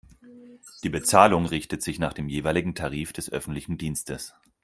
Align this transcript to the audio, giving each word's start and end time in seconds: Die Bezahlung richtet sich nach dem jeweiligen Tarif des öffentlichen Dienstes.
Die 0.83 0.89
Bezahlung 0.89 1.45
richtet 1.45 1.83
sich 1.83 1.99
nach 1.99 2.13
dem 2.13 2.27
jeweiligen 2.27 2.73
Tarif 2.73 3.13
des 3.13 3.29
öffentlichen 3.31 3.77
Dienstes. 3.77 4.33